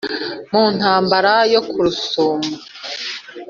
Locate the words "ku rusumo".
1.69-2.49